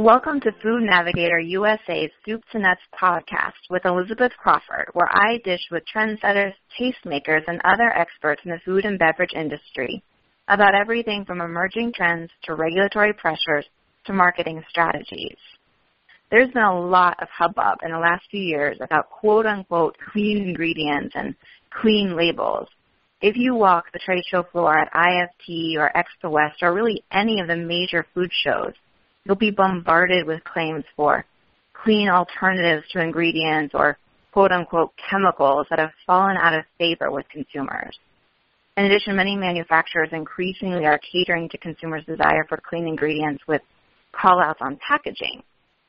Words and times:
Welcome 0.00 0.40
to 0.40 0.52
Food 0.62 0.84
Navigator 0.84 1.38
USA's 1.38 2.10
Soup 2.24 2.40
to 2.52 2.58
Nuts 2.58 2.80
podcast 2.98 3.60
with 3.68 3.84
Elizabeth 3.84 4.32
Crawford, 4.38 4.88
where 4.94 5.10
I 5.14 5.42
dish 5.44 5.60
with 5.70 5.82
trendsetters, 5.94 6.54
tastemakers, 6.80 7.42
and 7.46 7.60
other 7.64 7.94
experts 7.94 8.40
in 8.46 8.50
the 8.50 8.60
food 8.64 8.86
and 8.86 8.98
beverage 8.98 9.34
industry 9.34 10.02
about 10.48 10.74
everything 10.74 11.26
from 11.26 11.42
emerging 11.42 11.92
trends 11.92 12.30
to 12.44 12.54
regulatory 12.54 13.12
pressures 13.12 13.66
to 14.06 14.14
marketing 14.14 14.64
strategies. 14.70 15.36
There's 16.30 16.50
been 16.50 16.62
a 16.62 16.80
lot 16.80 17.22
of 17.22 17.28
hubbub 17.28 17.80
in 17.84 17.90
the 17.90 17.98
last 17.98 18.22
few 18.30 18.40
years 18.40 18.78
about 18.80 19.10
quote 19.10 19.44
unquote 19.44 19.98
clean 20.12 20.38
ingredients 20.38 21.14
and 21.14 21.34
clean 21.78 22.16
labels. 22.16 22.68
If 23.20 23.36
you 23.36 23.54
walk 23.54 23.92
the 23.92 23.98
trade 23.98 24.24
show 24.30 24.44
floor 24.44 24.78
at 24.78 24.94
IFT 24.94 25.76
or 25.76 25.92
Expo 25.94 26.30
West 26.30 26.62
or 26.62 26.72
really 26.72 27.04
any 27.12 27.38
of 27.40 27.48
the 27.48 27.56
major 27.56 28.06
food 28.14 28.30
shows, 28.32 28.72
you'll 29.24 29.36
be 29.36 29.50
bombarded 29.50 30.26
with 30.26 30.44
claims 30.44 30.84
for 30.96 31.24
clean 31.72 32.08
alternatives 32.08 32.86
to 32.92 33.00
ingredients 33.00 33.74
or 33.74 33.98
quote 34.32 34.52
unquote 34.52 34.92
chemicals 35.10 35.66
that 35.70 35.78
have 35.78 35.90
fallen 36.06 36.36
out 36.36 36.54
of 36.54 36.64
favor 36.78 37.10
with 37.10 37.28
consumers. 37.28 37.98
In 38.76 38.84
addition, 38.84 39.16
many 39.16 39.36
manufacturers 39.36 40.10
increasingly 40.12 40.86
are 40.86 41.00
catering 41.12 41.48
to 41.50 41.58
consumers' 41.58 42.04
desire 42.04 42.44
for 42.48 42.58
clean 42.58 42.86
ingredients 42.86 43.42
with 43.46 43.62
call 44.12 44.40
outs 44.40 44.60
on 44.62 44.78
packaging. 44.86 45.42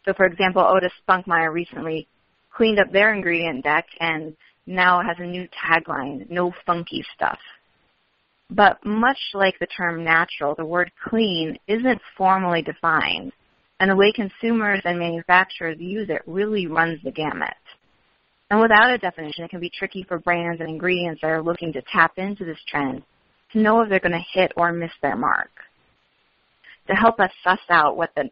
So 0.06 0.14
for 0.14 0.26
example, 0.26 0.64
Otis 0.64 0.92
Spunkmeyer 1.08 1.54
recently 1.54 2.08
cleaned 2.54 2.80
up 2.80 2.92
their 2.92 3.14
ingredient 3.14 3.64
deck 3.64 3.86
and 4.00 4.36
now 4.66 5.02
has 5.02 5.18
a 5.20 5.26
new 5.26 5.48
tagline, 5.50 6.30
no 6.30 6.52
funky 6.66 7.04
stuff. 7.16 7.40
But 8.52 8.86
much 8.86 9.20
like 9.34 9.58
the 9.60 9.68
term 9.68 10.04
natural, 10.04 10.56
the 10.56 10.66
word 10.66 10.92
clean 11.08 11.58
isn't 11.68 12.02
formally 12.18 12.62
defined, 12.62 13.32
and 13.80 13.90
the 13.90 13.96
way 13.96 14.12
consumers 14.14 14.82
and 14.84 15.00
manufacturers 15.00 15.78
use 15.80 16.10
it 16.10 16.22
really 16.28 16.68
runs 16.68 17.00
the 17.02 17.12
gamut. 17.12 17.54
And 18.50 18.60
without 18.60 18.92
a 18.92 18.98
definition, 18.98 19.46
it 19.46 19.52
can 19.52 19.62
be 19.62 19.72
tricky 19.74 20.04
for 20.04 20.20
brands 20.20 20.60
and 20.60 20.70
ingredients 20.70 21.22
that 21.22 21.32
are 21.32 21.42
looking 21.42 21.72
to 21.72 21.82
tap 21.94 22.18
into 22.18 22.44
this 22.44 22.60
trend 22.68 23.04
to 23.54 23.60
know 23.60 23.82
if 23.82 23.90
they're 23.90 24.00
going 24.00 24.12
to 24.12 24.40
hit 24.40 24.52
or 24.58 24.74
miss 24.74 24.92
their 25.02 25.16
mark. 25.16 25.52
To 26.88 26.94
help 26.94 27.22
us 27.22 27.32
suss 27.46 27.60
out 27.70 27.96
what 27.96 28.10
the 28.18 28.30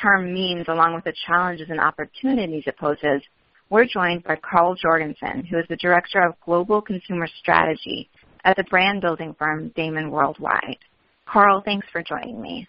term 0.00 0.32
means 0.32 0.68
along 0.68 0.94
with 0.94 1.04
the 1.04 1.12
challenges 1.26 1.68
and 1.68 1.80
opportunities 1.80 2.64
it 2.66 2.78
poses, 2.78 3.20
we're 3.68 3.84
joined 3.84 4.24
by 4.24 4.36
Carl 4.36 4.74
Jorgensen, 4.74 5.44
who 5.44 5.58
is 5.58 5.66
the 5.68 5.76
Director 5.76 6.22
of 6.22 6.40
Global 6.46 6.80
Consumer 6.80 7.28
Strategy 7.38 8.08
at 8.44 8.56
the 8.56 8.64
brand 8.64 9.00
building 9.00 9.34
firm 9.38 9.70
Daymon 9.76 10.10
Worldwide. 10.10 10.78
Carl, 11.26 11.62
thanks 11.64 11.86
for 11.92 12.02
joining 12.02 12.40
me. 12.40 12.66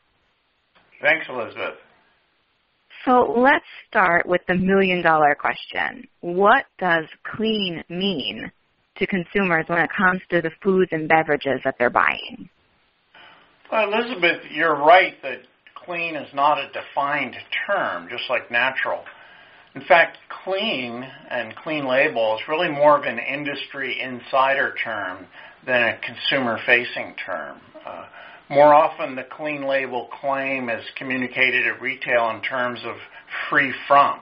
Thanks, 1.02 1.26
Elizabeth. 1.30 1.76
So 3.06 3.34
let's 3.36 3.66
start 3.88 4.28
with 4.28 4.42
the 4.48 4.56
million 4.56 5.02
dollar 5.02 5.36
question. 5.36 6.08
What 6.22 6.66
does 6.78 7.06
clean 7.36 7.84
mean 7.90 8.52
to 8.98 9.08
consumers 9.08 9.66
when 9.68 9.80
it 9.80 9.90
comes 9.98 10.22
to 10.30 10.42
the 10.42 10.52
foods 10.62 10.90
and 10.92 11.10
beverages 11.10 11.62
that 11.64 11.76
they're 11.80 11.90
buying? 11.90 12.50
Well, 13.72 13.92
Elizabeth, 13.92 14.42
you're 14.54 14.76
right 14.76 15.14
that 15.24 15.40
clean 15.86 16.16
is 16.16 16.32
not 16.36 16.60
a 16.60 16.68
defined 16.68 17.36
term, 17.66 18.08
just 18.10 18.24
like 18.30 18.52
natural. 18.52 19.04
In 19.74 19.82
fact, 19.86 20.18
clean 20.44 21.04
and 21.30 21.56
clean 21.56 21.88
label 21.88 22.36
is 22.36 22.48
really 22.48 22.70
more 22.70 22.98
of 22.98 23.06
an 23.06 23.18
industry 23.18 24.00
insider 24.02 24.76
term 24.84 25.26
than 25.66 25.84
a 25.84 26.00
consumer-facing 26.00 27.16
term. 27.26 27.60
Uh, 27.86 28.06
more 28.50 28.74
often, 28.74 29.16
the 29.16 29.24
clean 29.24 29.66
label 29.66 30.10
claim 30.20 30.70
is 30.70 30.84
communicated 30.98 31.68
at 31.68 31.82
retail 31.82 32.30
in 32.32 32.42
terms 32.42 32.80
of 32.84 32.96
free 33.50 33.74
from. 33.88 34.20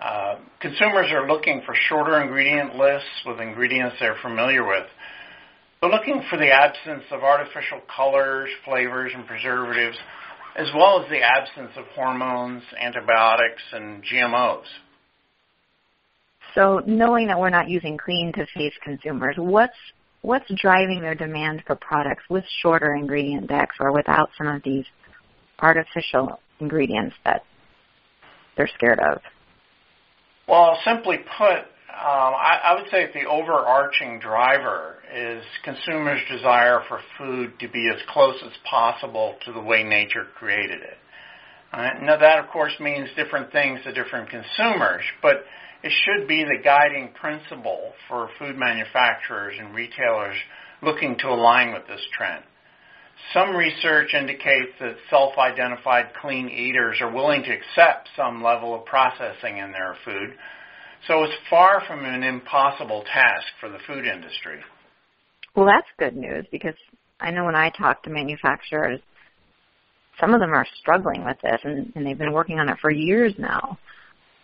Uh, 0.00 0.36
consumers 0.60 1.10
are 1.10 1.26
looking 1.26 1.62
for 1.66 1.74
shorter 1.88 2.22
ingredient 2.22 2.76
lists 2.76 3.08
with 3.26 3.40
ingredients 3.40 3.96
they're 4.00 4.16
familiar 4.22 4.66
with. 4.66 4.86
They're 5.80 5.90
looking 5.90 6.22
for 6.30 6.36
the 6.38 6.50
absence 6.50 7.04
of 7.10 7.22
artificial 7.22 7.80
colors, 7.94 8.48
flavors, 8.64 9.12
and 9.14 9.26
preservatives, 9.26 9.96
as 10.56 10.68
well 10.74 11.02
as 11.02 11.10
the 11.10 11.20
absence 11.20 11.70
of 11.76 11.84
hormones, 11.94 12.62
antibiotics, 12.80 13.62
and 13.72 14.02
GMOs. 14.04 14.64
So 16.54 16.82
knowing 16.86 17.28
that 17.28 17.38
we're 17.38 17.50
not 17.50 17.68
using 17.68 17.96
clean 17.96 18.32
to 18.34 18.46
face 18.54 18.74
consumers, 18.82 19.36
what's 19.38 19.76
what's 20.22 20.50
driving 20.60 21.00
their 21.00 21.14
demand 21.14 21.62
for 21.66 21.76
products 21.76 22.24
with 22.28 22.44
shorter 22.62 22.94
ingredient 22.94 23.48
decks 23.48 23.76
or 23.80 23.92
without 23.92 24.30
some 24.36 24.48
of 24.48 24.62
these 24.62 24.84
artificial 25.58 26.40
ingredients 26.60 27.16
that 27.24 27.42
they're 28.56 28.70
scared 28.74 29.00
of? 29.00 29.20
Well, 30.48 30.78
simply 30.84 31.18
put, 31.38 31.58
um, 31.58 31.64
I, 31.90 32.60
I, 32.64 32.74
would 32.74 32.90
say 32.90 33.08
the 33.14 33.28
overarching 33.28 34.18
driver 34.20 34.96
is 35.14 35.42
consumers' 35.64 36.20
desire 36.30 36.80
for 36.88 37.00
food 37.16 37.52
to 37.60 37.68
be 37.68 37.88
as 37.88 38.00
close 38.08 38.36
as 38.44 38.52
possible 38.68 39.36
to 39.44 39.52
the 39.52 39.60
way 39.60 39.84
nature 39.84 40.26
created 40.36 40.80
it. 40.80 40.98
Uh, 41.72 41.88
now, 42.02 42.16
that 42.18 42.38
of 42.38 42.48
course 42.50 42.72
means 42.80 43.08
different 43.16 43.52
things 43.52 43.80
to 43.84 43.92
different 43.92 44.28
consumers, 44.28 45.02
but 45.22 45.44
it 45.82 45.92
should 46.04 46.26
be 46.26 46.42
the 46.42 46.58
guiding 46.62 47.10
principle 47.14 47.92
for 48.08 48.28
food 48.38 48.56
manufacturers 48.56 49.54
and 49.58 49.74
retailers 49.74 50.36
looking 50.82 51.16
to 51.18 51.28
align 51.28 51.72
with 51.72 51.86
this 51.86 52.00
trend. 52.16 52.42
Some 53.32 53.54
research 53.54 54.14
indicates 54.14 54.72
that 54.80 54.96
self-identified 55.10 56.14
clean 56.20 56.48
eaters 56.48 56.98
are 57.00 57.12
willing 57.12 57.42
to 57.44 57.52
accept 57.52 58.08
some 58.16 58.42
level 58.42 58.74
of 58.74 58.84
processing 58.86 59.58
in 59.58 59.72
their 59.72 59.96
food, 60.04 60.34
so 61.06 61.22
it's 61.24 61.34
far 61.48 61.82
from 61.86 62.04
an 62.04 62.22
impossible 62.22 63.04
task 63.12 63.46
for 63.60 63.68
the 63.68 63.78
food 63.86 64.06
industry. 64.06 64.60
Well, 65.54 65.66
that's 65.66 65.86
good 65.98 66.16
news 66.16 66.46
because 66.50 66.74
I 67.20 67.30
know 67.30 67.44
when 67.44 67.56
I 67.56 67.70
talk 67.70 68.02
to 68.04 68.10
manufacturers, 68.10 69.00
some 70.18 70.34
of 70.34 70.40
them 70.40 70.52
are 70.52 70.66
struggling 70.80 71.24
with 71.24 71.36
this 71.42 71.60
and, 71.64 71.92
and 71.94 72.06
they've 72.06 72.18
been 72.18 72.32
working 72.32 72.58
on 72.58 72.68
it 72.68 72.78
for 72.80 72.90
years 72.90 73.34
now. 73.38 73.78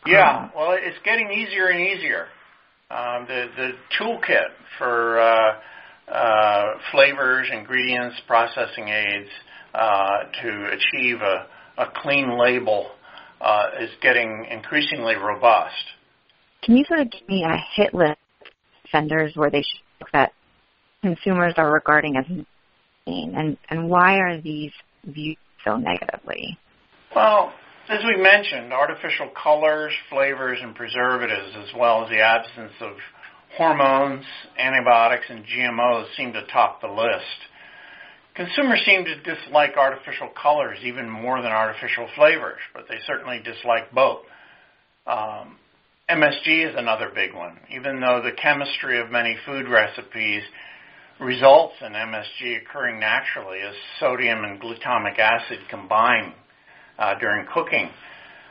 Yeah, 0.06 0.44
um, 0.44 0.52
well, 0.56 0.72
it's 0.72 0.98
getting 1.04 1.30
easier 1.30 1.68
and 1.68 1.80
easier. 1.80 2.26
Um, 2.90 3.26
the 3.26 3.46
the 3.56 3.70
toolkit 3.98 4.50
for 4.78 5.18
uh, 5.18 6.12
uh, 6.12 6.74
flavors, 6.92 7.48
ingredients, 7.52 8.16
processing 8.26 8.88
aids 8.88 9.28
uh, 9.74 10.18
to 10.42 10.70
achieve 10.72 11.20
a, 11.20 11.46
a 11.78 11.86
clean 11.96 12.38
label 12.38 12.90
uh, 13.40 13.66
is 13.80 13.90
getting 14.00 14.46
increasingly 14.50 15.16
robust. 15.16 15.74
Can 16.62 16.76
you 16.76 16.84
sort 16.84 17.00
of 17.00 17.10
give 17.10 17.28
me 17.28 17.44
a 17.44 17.56
hit 17.74 17.92
list 17.92 18.18
of 18.42 18.48
vendors 18.92 19.32
where 19.34 19.50
they 19.50 19.62
show 19.62 20.06
that 20.12 20.32
consumers 21.02 21.54
are 21.56 21.72
regarding 21.72 22.16
as 22.16 22.24
clean, 23.04 23.34
and 23.36 23.56
and 23.68 23.88
why 23.88 24.18
are 24.18 24.40
these 24.40 24.72
viewed 25.04 25.38
so 25.66 25.76
negatively? 25.76 26.58
Well, 27.14 27.52
as 27.88 28.00
we 28.04 28.20
mentioned, 28.20 28.72
artificial 28.72 29.30
colors, 29.40 29.92
flavors, 30.10 30.58
and 30.62 30.74
preservatives, 30.74 31.54
as 31.56 31.68
well 31.76 32.04
as 32.04 32.10
the 32.10 32.20
absence 32.20 32.72
of 32.80 32.92
hormones, 33.56 34.24
antibiotics, 34.58 35.24
and 35.28 35.44
GMOs 35.44 36.06
seem 36.16 36.32
to 36.32 36.46
top 36.46 36.80
the 36.80 36.88
list. 36.88 37.24
Consumers 38.34 38.82
seem 38.84 39.04
to 39.04 39.16
dislike 39.22 39.76
artificial 39.78 40.28
colors 40.40 40.78
even 40.82 41.08
more 41.08 41.40
than 41.40 41.52
artificial 41.52 42.06
flavors, 42.16 42.60
but 42.74 42.84
they 42.88 42.98
certainly 43.06 43.40
dislike 43.42 43.90
both. 43.92 44.24
Um, 45.06 45.56
MSG 46.10 46.68
is 46.68 46.74
another 46.76 47.10
big 47.14 47.34
one. 47.34 47.58
Even 47.70 48.00
though 48.00 48.20
the 48.22 48.32
chemistry 48.32 49.00
of 49.00 49.10
many 49.10 49.36
food 49.46 49.68
recipes 49.68 50.42
results 51.20 51.74
in 51.80 51.92
MSG 51.92 52.62
occurring 52.62 53.00
naturally 53.00 53.58
as 53.60 53.74
sodium 54.00 54.44
and 54.44 54.60
glutamic 54.60 55.18
acid 55.18 55.58
combine 55.70 56.34
uh, 56.98 57.18
during 57.18 57.46
cooking. 57.52 57.88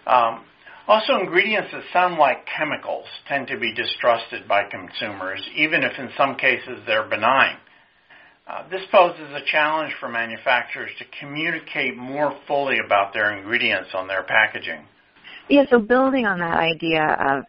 Um, 0.08 0.44
also, 0.88 1.20
ingredients 1.20 1.70
that 1.72 1.82
sound 1.92 2.18
like 2.18 2.46
chemicals 2.58 3.06
tend 3.28 3.48
to 3.48 3.58
be 3.58 3.74
distrusted 3.74 4.48
by 4.48 4.64
consumers, 4.70 5.42
even 5.56 5.84
if 5.84 5.98
in 5.98 6.10
some 6.16 6.36
cases 6.36 6.80
they're 6.86 7.08
benign. 7.08 7.58
Uh, 8.48 8.70
this 8.70 8.82
poses 8.92 9.28
a 9.34 9.42
challenge 9.52 9.92
for 10.00 10.08
manufacturers 10.08 10.92
to 11.00 11.06
communicate 11.20 11.98
more 11.98 12.38
fully 12.48 12.78
about 12.86 13.14
their 13.14 13.36
ingredients 13.36 13.90
on 13.96 14.08
their 14.08 14.22
packaging. 14.22 14.86
Yeah, 15.50 15.64
so 15.72 15.80
building 15.80 16.28
on 16.28 16.38
that 16.40 16.58
idea 16.58 17.18
of 17.20 17.46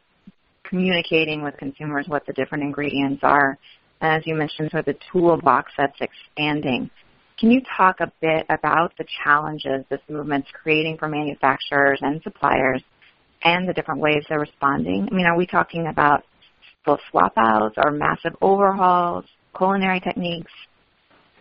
communicating 0.64 1.42
with 1.42 1.56
consumers 1.58 2.06
what 2.08 2.24
the 2.26 2.32
different 2.32 2.64
ingredients 2.64 3.20
are, 3.22 3.58
as 4.00 4.22
you 4.26 4.34
mentioned, 4.34 4.70
sort 4.70 4.86
of 4.86 4.94
the 4.94 5.00
toolbox 5.12 5.72
that's 5.76 5.98
expanding. 6.00 6.90
Can 7.38 7.50
you 7.50 7.60
talk 7.76 8.00
a 8.00 8.10
bit 8.20 8.46
about 8.48 8.92
the 8.96 9.04
challenges 9.22 9.84
this 9.90 10.00
movement's 10.08 10.48
creating 10.62 10.96
for 10.98 11.08
manufacturers 11.08 11.98
and 12.00 12.22
suppliers 12.22 12.82
and 13.42 13.68
the 13.68 13.74
different 13.74 14.00
ways 14.00 14.24
they're 14.28 14.40
responding? 14.40 15.08
I 15.10 15.14
mean, 15.14 15.26
are 15.26 15.36
we 15.36 15.46
talking 15.46 15.86
about 15.86 16.24
full 16.84 16.98
swap 17.10 17.34
outs 17.36 17.74
or 17.76 17.90
massive 17.90 18.34
overhauls, 18.40 19.24
culinary 19.56 20.00
techniques? 20.00 20.52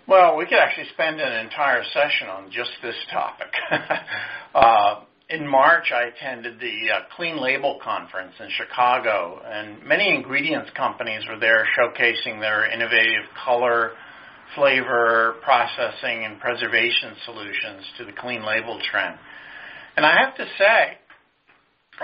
Well, 0.07 0.37
we 0.37 0.45
could 0.45 0.59
actually 0.59 0.87
spend 0.93 1.19
an 1.19 1.45
entire 1.45 1.83
session 1.93 2.27
on 2.27 2.51
just 2.51 2.71
this 2.83 2.95
topic. 3.11 3.47
uh, 4.53 5.01
in 5.29 5.47
March, 5.47 5.91
I 5.91 6.03
attended 6.03 6.59
the 6.59 6.91
uh, 6.93 6.99
Clean 7.15 7.41
Label 7.41 7.79
Conference 7.83 8.33
in 8.39 8.47
Chicago, 8.57 9.41
and 9.43 9.83
many 9.83 10.13
ingredients 10.13 10.69
companies 10.77 11.23
were 11.27 11.39
there 11.39 11.67
showcasing 11.77 12.39
their 12.39 12.71
innovative 12.71 13.23
color, 13.43 13.93
flavor, 14.53 15.35
processing, 15.41 16.25
and 16.25 16.39
preservation 16.39 17.15
solutions 17.25 17.83
to 17.97 18.05
the 18.05 18.11
clean 18.11 18.45
label 18.45 18.79
trend. 18.91 19.17
And 19.97 20.05
I 20.05 20.15
have 20.23 20.35
to 20.35 20.45
say, 20.59 20.97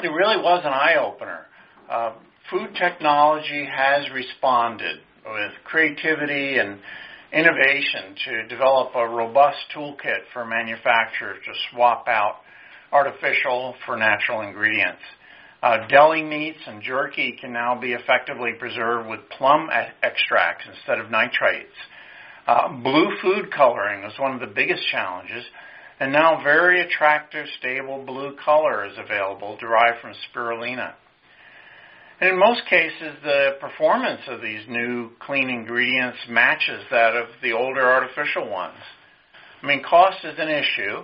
it 0.04 0.08
really 0.08 0.38
was 0.38 0.64
an 0.66 0.74
eye 0.74 0.96
opener. 1.00 1.46
Uh, 1.90 2.14
food 2.50 2.74
technology 2.80 3.68
has 3.72 4.10
responded 4.12 4.98
with 5.26 5.52
creativity 5.66 6.58
and 6.58 6.80
innovation 7.32 8.16
to 8.26 8.48
develop 8.48 8.96
a 8.96 9.08
robust 9.08 9.60
toolkit 9.76 10.24
for 10.34 10.44
manufacturers 10.44 11.38
to 11.46 11.52
swap 11.70 12.08
out 12.08 12.38
artificial 12.92 13.76
for 13.86 13.98
natural 13.98 14.42
ingredients. 14.42 15.02
Uh, 15.64 15.88
deli 15.88 16.24
meats 16.24 16.60
and 16.66 16.82
jerky 16.82 17.38
can 17.40 17.54
now 17.54 17.80
be 17.80 17.94
effectively 17.94 18.54
preserved 18.58 19.08
with 19.08 19.20
plum 19.38 19.70
extracts 20.02 20.66
instead 20.68 21.00
of 21.00 21.12
nitrates. 21.12 21.76
Uh, 22.48 22.68
blue 22.82 23.10
food 23.22 23.52
coloring 23.52 24.04
is 24.04 24.14
one 24.20 24.34
of 24.34 24.40
the 24.40 24.48
biggest 24.48 24.82
challenges, 24.92 25.46
and 26.00 26.12
now 26.12 26.42
very 26.44 26.82
attractive, 26.82 27.46
stable 27.60 28.04
blue 28.04 28.36
color 28.44 28.86
is 28.86 28.94
available 28.98 29.56
derived 29.58 30.02
from 30.02 30.14
spirulina. 30.34 30.94
And 32.20 32.32
in 32.32 32.40
most 32.40 32.62
cases, 32.68 33.18
the 33.24 33.58
performance 33.60 34.22
of 34.28 34.42
these 34.42 34.62
new 34.68 35.12
clean 35.20 35.50
ingredients 35.50 36.18
matches 36.28 36.84
that 36.90 37.16
of 37.16 37.28
the 37.44 37.52
older 37.52 37.82
artificial 37.82 38.50
ones. 38.50 38.78
I 39.62 39.68
mean, 39.68 39.84
cost 39.84 40.18
is 40.24 40.36
an 40.40 40.50
issue, 40.50 41.04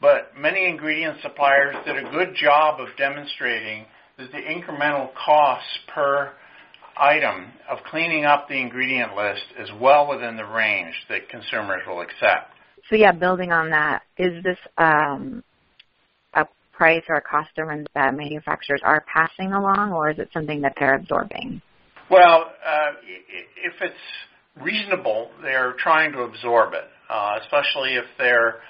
but 0.00 0.32
many 0.38 0.66
ingredient 0.68 1.18
suppliers 1.22 1.74
did 1.84 1.96
a 1.96 2.10
good 2.10 2.34
job 2.34 2.80
of 2.80 2.88
demonstrating 2.96 3.86
that 4.18 4.30
the 4.32 4.38
incremental 4.38 5.10
costs 5.14 5.78
per 5.94 6.32
item 6.98 7.52
of 7.70 7.78
cleaning 7.90 8.24
up 8.24 8.48
the 8.48 8.56
ingredient 8.56 9.14
list 9.14 9.44
is 9.58 9.68
well 9.80 10.08
within 10.08 10.36
the 10.36 10.44
range 10.44 10.94
that 11.08 11.28
consumers 11.28 11.82
will 11.86 12.00
accept. 12.00 12.52
So 12.88 12.96
yeah, 12.96 13.12
building 13.12 13.52
on 13.52 13.70
that, 13.70 14.02
is 14.16 14.42
this 14.44 14.58
um, 14.78 15.42
a 16.34 16.46
price 16.72 17.02
or 17.08 17.16
a 17.16 17.22
cost 17.22 17.50
difference 17.56 17.88
that 17.94 18.14
manufacturers 18.14 18.80
are 18.84 19.04
passing 19.12 19.52
along, 19.52 19.92
or 19.92 20.10
is 20.10 20.18
it 20.18 20.28
something 20.32 20.60
that 20.62 20.74
they're 20.78 20.94
absorbing? 20.94 21.60
Well, 22.10 22.52
uh, 22.64 22.92
if 23.64 23.74
it's 23.80 24.62
reasonable, 24.62 25.30
they're 25.42 25.74
trying 25.82 26.12
to 26.12 26.20
absorb 26.20 26.74
it, 26.74 26.84
uh, 27.10 27.38
especially 27.42 27.94
if 27.94 28.04
they're 28.18 28.60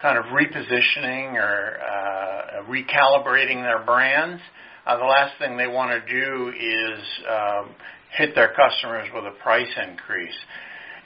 kind 0.00 0.18
of 0.18 0.26
repositioning 0.26 1.34
or 1.34 1.78
uh, 1.80 2.62
recalibrating 2.68 3.62
their 3.62 3.84
brands, 3.84 4.42
uh, 4.86 4.96
the 4.96 5.04
last 5.04 5.38
thing 5.38 5.56
they 5.56 5.66
want 5.66 5.90
to 5.90 6.12
do 6.12 6.50
is 6.50 7.00
um, 7.28 7.74
hit 8.16 8.34
their 8.34 8.52
customers 8.54 9.08
with 9.14 9.24
a 9.24 9.42
price 9.42 9.68
increase. 9.88 10.34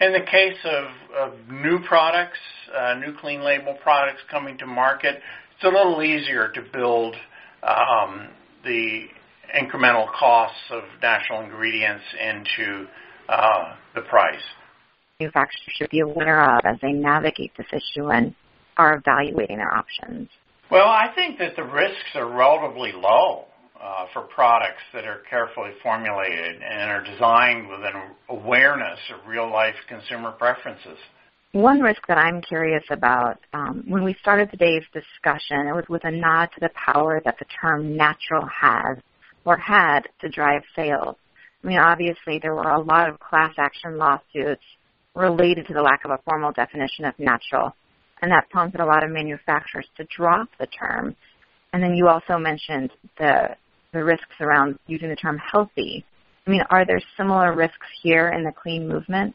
In 0.00 0.12
the 0.12 0.20
case 0.20 0.58
of, 0.64 1.32
of 1.32 1.48
new 1.50 1.78
products, 1.86 2.38
uh, 2.76 2.94
new 2.94 3.14
clean 3.20 3.42
label 3.42 3.76
products 3.82 4.20
coming 4.30 4.56
to 4.58 4.66
market, 4.66 5.16
it's 5.54 5.64
a 5.64 5.68
little 5.68 6.02
easier 6.02 6.50
to 6.54 6.62
build 6.72 7.14
um, 7.62 8.28
the 8.64 9.06
incremental 9.54 10.10
costs 10.12 10.56
of 10.70 10.82
natural 11.02 11.42
ingredients 11.42 12.04
into 12.18 12.86
uh, 13.28 13.74
the 13.94 14.02
price. 14.02 14.42
Manufacturers 15.18 15.74
should 15.76 15.90
be 15.90 16.00
aware 16.00 16.42
of 16.56 16.64
as 16.64 16.76
they 16.80 16.92
navigate 16.92 17.52
this 17.56 17.66
issue 17.72 18.10
and 18.10 18.34
are 18.80 18.96
evaluating 18.96 19.58
their 19.58 19.72
options? 19.74 20.28
Well, 20.70 20.88
I 20.88 21.12
think 21.14 21.38
that 21.38 21.54
the 21.56 21.64
risks 21.64 22.14
are 22.14 22.30
relatively 22.30 22.92
low 22.92 23.44
uh, 23.78 24.06
for 24.12 24.22
products 24.22 24.82
that 24.94 25.04
are 25.04 25.20
carefully 25.28 25.72
formulated 25.82 26.62
and 26.62 26.90
are 26.90 27.04
designed 27.04 27.68
with 27.68 27.80
an 27.80 27.94
awareness 28.30 28.98
of 29.12 29.28
real 29.28 29.50
life 29.50 29.74
consumer 29.86 30.32
preferences. 30.32 30.96
One 31.52 31.80
risk 31.80 32.00
that 32.06 32.16
I'm 32.16 32.40
curious 32.40 32.84
about, 32.90 33.38
um, 33.52 33.84
when 33.88 34.04
we 34.04 34.14
started 34.20 34.50
today's 34.50 34.84
discussion, 34.94 35.66
it 35.66 35.74
was 35.74 35.84
with 35.88 36.04
a 36.04 36.10
nod 36.10 36.46
to 36.54 36.60
the 36.60 36.70
power 36.74 37.20
that 37.24 37.36
the 37.38 37.46
term 37.60 37.96
natural 37.96 38.46
has 38.46 38.96
or 39.44 39.58
had 39.58 40.02
to 40.20 40.28
drive 40.28 40.62
sales. 40.76 41.16
I 41.62 41.66
mean, 41.66 41.78
obviously, 41.78 42.38
there 42.40 42.54
were 42.54 42.70
a 42.70 42.80
lot 42.80 43.10
of 43.10 43.18
class 43.18 43.52
action 43.58 43.98
lawsuits 43.98 44.62
related 45.14 45.66
to 45.66 45.74
the 45.74 45.82
lack 45.82 46.04
of 46.04 46.12
a 46.12 46.20
formal 46.24 46.52
definition 46.52 47.04
of 47.04 47.18
natural 47.18 47.74
and 48.22 48.30
that 48.30 48.48
prompted 48.50 48.80
a 48.80 48.86
lot 48.86 49.04
of 49.04 49.10
manufacturers 49.10 49.86
to 49.96 50.04
drop 50.16 50.48
the 50.58 50.66
term. 50.66 51.16
And 51.72 51.82
then 51.82 51.94
you 51.94 52.08
also 52.08 52.38
mentioned 52.38 52.90
the 53.18 53.56
the 53.92 54.04
risks 54.04 54.40
around 54.40 54.78
using 54.86 55.08
the 55.08 55.16
term 55.16 55.38
healthy. 55.38 56.04
I 56.46 56.50
mean, 56.50 56.62
are 56.70 56.86
there 56.86 57.00
similar 57.16 57.54
risks 57.54 57.86
here 58.02 58.28
in 58.28 58.44
the 58.44 58.52
clean 58.52 58.88
movement? 58.88 59.34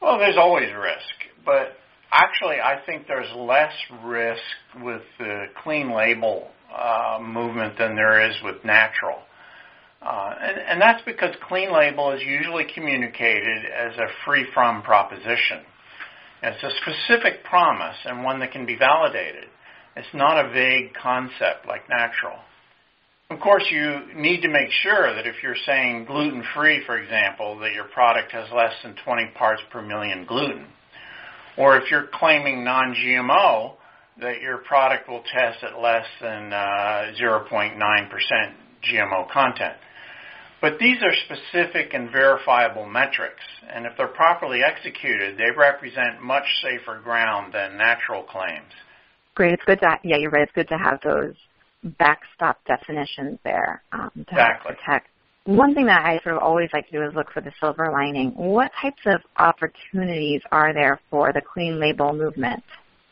Well, 0.00 0.18
there's 0.18 0.36
always 0.36 0.68
risk, 0.74 1.44
but 1.44 1.76
actually, 2.12 2.56
I 2.60 2.80
think 2.84 3.06
there's 3.06 3.30
less 3.36 3.72
risk 4.04 4.42
with 4.82 5.02
the 5.18 5.46
clean 5.62 5.94
label 5.94 6.48
uh, 6.76 7.18
movement 7.20 7.78
than 7.78 7.94
there 7.94 8.28
is 8.28 8.36
with 8.42 8.64
natural. 8.64 9.18
Uh, 10.02 10.34
and, 10.40 10.58
and 10.58 10.80
that's 10.80 11.02
because 11.06 11.34
clean 11.48 11.72
label 11.72 12.12
is 12.12 12.20
usually 12.22 12.66
communicated 12.74 13.64
as 13.74 13.96
a 13.96 14.06
free 14.26 14.44
from 14.52 14.82
proposition. 14.82 15.64
It's 16.46 16.62
a 16.62 16.70
specific 16.82 17.42
promise 17.44 17.96
and 18.04 18.22
one 18.22 18.38
that 18.40 18.52
can 18.52 18.66
be 18.66 18.76
validated. 18.76 19.48
It's 19.96 20.12
not 20.12 20.44
a 20.44 20.50
vague 20.50 20.92
concept 20.92 21.66
like 21.66 21.88
natural. 21.88 22.36
Of 23.30 23.40
course, 23.40 23.64
you 23.70 24.14
need 24.14 24.42
to 24.42 24.48
make 24.48 24.68
sure 24.82 25.14
that 25.14 25.26
if 25.26 25.36
you're 25.42 25.56
saying 25.64 26.04
gluten 26.04 26.44
free, 26.54 26.84
for 26.84 26.98
example, 26.98 27.58
that 27.60 27.72
your 27.72 27.84
product 27.84 28.30
has 28.32 28.46
less 28.54 28.74
than 28.82 28.94
20 29.02 29.28
parts 29.38 29.62
per 29.72 29.80
million 29.80 30.26
gluten. 30.26 30.66
Or 31.56 31.78
if 31.78 31.90
you're 31.90 32.08
claiming 32.12 32.62
non 32.62 32.94
GMO, 32.94 33.76
that 34.20 34.42
your 34.42 34.58
product 34.58 35.08
will 35.08 35.22
test 35.22 35.64
at 35.64 35.80
less 35.80 36.04
than 36.20 36.52
uh, 36.52 37.12
0.9% 37.18 37.78
GMO 38.92 39.30
content. 39.30 39.74
But 40.64 40.78
these 40.78 40.96
are 41.02 41.12
specific 41.26 41.92
and 41.92 42.10
verifiable 42.10 42.86
metrics, 42.86 43.42
and 43.70 43.84
if 43.84 43.92
they're 43.98 44.08
properly 44.08 44.60
executed, 44.64 45.36
they 45.36 45.50
represent 45.54 46.22
much 46.22 46.46
safer 46.62 47.02
ground 47.04 47.52
than 47.52 47.76
natural 47.76 48.22
claims. 48.22 48.72
Great. 49.34 49.52
It's 49.52 49.62
good 49.66 49.80
to 49.80 49.98
yeah, 50.04 50.16
you're 50.16 50.30
right. 50.30 50.44
It's 50.44 50.52
good 50.52 50.68
to 50.68 50.78
have 50.78 51.00
those 51.04 51.34
backstop 51.98 52.64
definitions 52.64 53.38
there 53.44 53.82
um, 53.92 54.10
to 54.14 54.22
exactly. 54.22 54.74
protect. 54.74 55.08
One 55.44 55.74
thing 55.74 55.84
that 55.84 56.06
I 56.06 56.18
sort 56.24 56.36
of 56.36 56.42
always 56.42 56.70
like 56.72 56.86
to 56.88 56.92
do 56.92 57.04
is 57.06 57.14
look 57.14 57.30
for 57.30 57.42
the 57.42 57.52
silver 57.60 57.90
lining. 57.92 58.30
What 58.30 58.70
types 58.80 59.02
of 59.04 59.20
opportunities 59.36 60.40
are 60.50 60.72
there 60.72 60.98
for 61.10 61.34
the 61.34 61.42
clean 61.42 61.78
label 61.78 62.14
movement? 62.14 62.62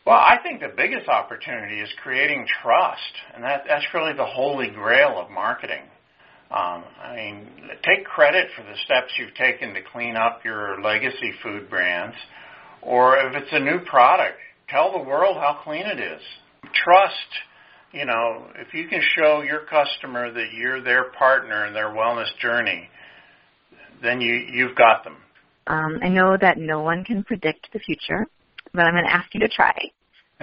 Well, 0.07 0.17
I 0.17 0.37
think 0.41 0.59
the 0.59 0.73
biggest 0.75 1.07
opportunity 1.07 1.81
is 1.81 1.89
creating 2.01 2.47
trust, 2.63 3.13
and 3.35 3.43
that, 3.43 3.65
that's 3.67 3.85
really 3.93 4.13
the 4.13 4.25
holy 4.25 4.71
grail 4.71 5.19
of 5.19 5.29
marketing. 5.29 5.83
Um, 6.53 6.83
I 7.01 7.15
mean, 7.15 7.47
take 7.83 8.05
credit 8.05 8.47
for 8.55 8.61
the 8.61 8.77
steps 8.85 9.11
you've 9.17 9.33
taken 9.33 9.73
to 9.73 9.81
clean 9.91 10.15
up 10.15 10.45
your 10.45 10.79
legacy 10.81 11.33
food 11.41 11.67
brands, 11.67 12.15
or 12.83 13.17
if 13.17 13.35
it's 13.35 13.51
a 13.51 13.59
new 13.59 13.79
product, 13.79 14.37
tell 14.69 14.91
the 14.91 14.99
world 14.99 15.37
how 15.37 15.61
clean 15.63 15.81
it 15.87 15.99
is. 15.99 16.21
Trust, 16.75 17.15
you 17.91 18.05
know, 18.05 18.45
if 18.55 18.71
you 18.71 18.87
can 18.87 19.01
show 19.15 19.41
your 19.41 19.61
customer 19.61 20.31
that 20.31 20.53
you're 20.55 20.83
their 20.83 21.05
partner 21.17 21.65
in 21.65 21.73
their 21.73 21.89
wellness 21.89 22.29
journey, 22.39 22.87
then 24.03 24.21
you 24.21 24.33
you've 24.33 24.75
got 24.75 25.03
them. 25.03 25.15
Um, 25.65 25.99
I 26.03 26.09
know 26.09 26.37
that 26.39 26.59
no 26.59 26.81
one 26.81 27.03
can 27.03 27.23
predict 27.23 27.73
the 27.73 27.79
future, 27.79 28.27
but 28.73 28.85
I'm 28.85 28.93
going 28.93 29.05
to 29.05 29.13
ask 29.13 29.33
you 29.33 29.39
to 29.39 29.49
try. 29.49 29.89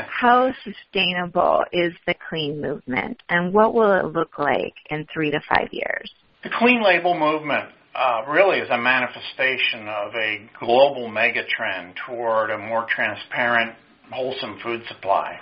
How 0.09 0.53
sustainable 0.65 1.65
is 1.73 1.93
the 2.07 2.15
clean 2.29 2.61
movement, 2.61 3.23
and 3.29 3.53
what 3.53 3.75
will 3.75 3.93
it 3.93 4.07
look 4.07 4.39
like 4.39 4.75
in 4.91 5.07
three 5.13 5.31
to 5.31 5.41
five 5.49 5.69
years? 5.73 6.11
The 6.43 6.51
clean 6.59 6.83
label 6.83 7.19
movement 7.19 7.71
uh, 7.95 8.23
really 8.29 8.59
is 8.59 8.71
a 8.71 8.79
manifestation 8.79 9.89
of 9.89 10.15
a 10.15 10.49
global 10.59 11.09
mega 11.09 11.43
trend 11.47 11.95
toward 12.07 12.51
a 12.51 12.59
more 12.59 12.87
transparent, 12.89 13.75
wholesome 14.13 14.59
food 14.63 14.83
supply. 14.89 15.39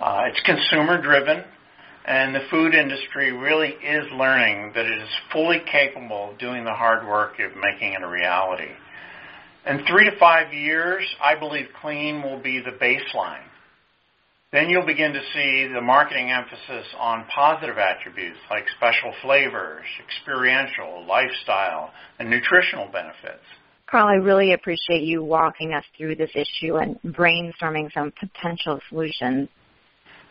Uh, 0.00 0.24
it's 0.26 0.40
consumer 0.44 1.00
driven, 1.00 1.42
and 2.04 2.34
the 2.34 2.46
food 2.50 2.74
industry 2.74 3.32
really 3.32 3.70
is 3.70 4.04
learning 4.12 4.72
that 4.74 4.84
it 4.84 4.98
is 4.98 5.08
fully 5.32 5.62
capable 5.70 6.30
of 6.30 6.38
doing 6.38 6.64
the 6.64 6.74
hard 6.74 7.06
work 7.06 7.34
of 7.40 7.52
making 7.56 7.94
it 7.94 8.02
a 8.02 8.08
reality. 8.08 8.70
In 9.66 9.84
three 9.86 10.08
to 10.08 10.16
five 10.18 10.52
years, 10.52 11.04
I 11.20 11.34
believe 11.34 11.66
clean 11.80 12.22
will 12.22 12.40
be 12.40 12.60
the 12.60 12.72
baseline 12.72 13.42
then 14.52 14.70
you'll 14.70 14.86
begin 14.86 15.12
to 15.12 15.20
see 15.34 15.66
the 15.72 15.80
marketing 15.80 16.30
emphasis 16.30 16.86
on 16.98 17.26
positive 17.34 17.78
attributes 17.78 18.38
like 18.48 18.64
special 18.76 19.12
flavors, 19.20 19.84
experiential, 20.04 21.04
lifestyle, 21.04 21.90
and 22.20 22.30
nutritional 22.30 22.86
benefits. 22.86 23.42
Carl, 23.90 24.06
I 24.06 24.14
really 24.14 24.52
appreciate 24.52 25.02
you 25.02 25.22
walking 25.24 25.72
us 25.72 25.84
through 25.96 26.16
this 26.16 26.30
issue 26.34 26.76
and 26.76 26.96
brainstorming 27.02 27.92
some 27.92 28.12
potential 28.18 28.80
solutions. 28.88 29.48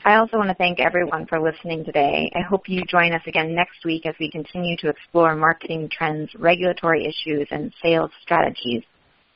I 0.05 0.15
also 0.15 0.37
want 0.37 0.49
to 0.49 0.55
thank 0.55 0.79
everyone 0.79 1.25
for 1.25 1.41
listening 1.41 1.83
today. 1.83 2.31
I 2.35 2.41
hope 2.41 2.69
you 2.69 2.83
join 2.85 3.11
us 3.11 3.23
again 3.27 3.53
next 3.53 3.83
week 3.83 4.05
as 4.05 4.15
we 4.19 4.31
continue 4.31 4.77
to 4.77 4.89
explore 4.89 5.35
marketing 5.35 5.89
trends, 5.91 6.29
regulatory 6.37 7.05
issues, 7.05 7.47
and 7.51 7.73
sales 7.81 8.11
strategies 8.21 8.83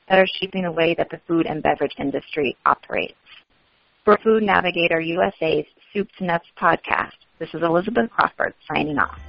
that 0.07 0.19
are 0.19 0.27
shaping 0.39 0.63
the 0.63 0.71
way 0.71 0.95
that 0.97 1.09
the 1.09 1.19
food 1.27 1.47
and 1.47 1.63
beverage 1.63 1.95
industry 1.97 2.55
operates 2.65 3.13
for 4.09 4.17
Food 4.23 4.41
Navigator 4.41 4.99
USA's 4.99 5.65
Soup 5.93 6.07
to 6.17 6.25
Nuts 6.25 6.47
podcast. 6.59 7.11
This 7.37 7.49
is 7.53 7.61
Elizabeth 7.61 8.09
Crawford 8.09 8.55
signing 8.67 8.97
off. 8.97 9.19